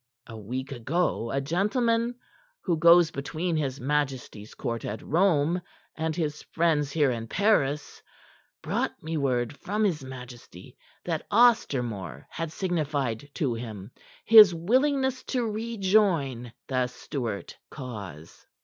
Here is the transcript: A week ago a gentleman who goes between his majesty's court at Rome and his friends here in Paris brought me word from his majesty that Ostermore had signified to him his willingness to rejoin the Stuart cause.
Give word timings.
A 0.25 0.35
week 0.35 0.71
ago 0.71 1.29
a 1.29 1.39
gentleman 1.39 2.15
who 2.61 2.75
goes 2.75 3.11
between 3.11 3.55
his 3.55 3.79
majesty's 3.79 4.55
court 4.55 4.83
at 4.83 4.99
Rome 5.03 5.61
and 5.95 6.15
his 6.15 6.41
friends 6.41 6.91
here 6.91 7.11
in 7.11 7.27
Paris 7.27 8.01
brought 8.63 9.03
me 9.03 9.15
word 9.15 9.55
from 9.55 9.83
his 9.83 10.03
majesty 10.03 10.75
that 11.05 11.27
Ostermore 11.29 12.25
had 12.31 12.51
signified 12.51 13.29
to 13.35 13.53
him 13.53 13.91
his 14.25 14.55
willingness 14.55 15.21
to 15.25 15.45
rejoin 15.47 16.51
the 16.67 16.87
Stuart 16.87 17.59
cause. 17.69 18.47